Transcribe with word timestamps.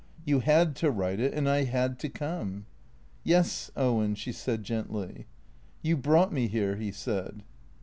You 0.25 0.39
had 0.39 0.75
to 0.77 0.89
write 0.89 1.19
it, 1.19 1.31
and 1.35 1.47
I 1.47 1.65
had 1.65 1.99
to 1.99 2.09
come."" 2.09 2.65
Yes, 3.23 3.69
Owen," 3.75 4.15
she 4.15 4.31
said 4.31 4.63
gently." 4.63 5.27
You 5.83 5.95
brought 5.95 6.33
me 6.33 6.47
here," 6.47 6.75
he 6.77 6.91
said. 6.91 7.43